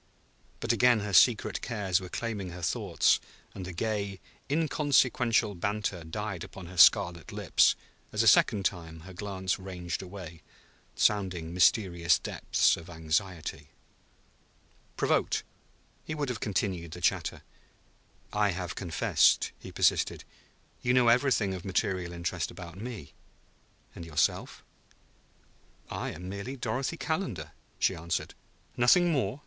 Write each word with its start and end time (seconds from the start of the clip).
But 0.61 0.73
again 0.73 1.01
her 1.01 1.13
secret 1.13 1.61
cares 1.61 2.01
were 2.01 2.09
claiming 2.09 2.49
her 2.49 2.63
thoughts, 2.63 3.19
and 3.53 3.65
the 3.65 3.71
gay, 3.71 4.19
inconsequential 4.49 5.53
banter 5.53 6.03
died 6.03 6.43
upon 6.43 6.65
her 6.65 6.77
scarlet 6.79 7.31
lips 7.31 7.75
as 8.11 8.23
a 8.23 8.27
second 8.27 8.65
time 8.65 9.01
her 9.01 9.13
glance 9.13 9.59
ranged 9.59 10.01
away, 10.01 10.41
sounding 10.95 11.53
mysterious 11.53 12.17
depths 12.17 12.75
of 12.77 12.89
anxiety. 12.89 13.67
Provoked, 14.97 15.43
he 16.03 16.15
would 16.15 16.29
have 16.29 16.39
continued 16.39 16.93
the 16.93 16.99
chatter. 17.01 17.43
"I 18.33 18.49
have 18.49 18.73
confessed," 18.73 19.51
he 19.59 19.71
persisted. 19.71 20.23
"You 20.81 20.95
know 20.95 21.09
everything 21.09 21.53
of 21.53 21.63
material 21.63 22.11
interest 22.11 22.49
about 22.49 22.75
me. 22.75 23.13
And 23.93 24.03
yourself?" 24.03 24.63
"I 25.91 26.09
am 26.11 26.27
merely 26.27 26.55
Dorothy 26.57 26.97
Calendar," 26.97 27.51
she 27.77 27.93
answered. 27.93 28.33
"Nothing 28.75 29.11
more?" 29.11 29.39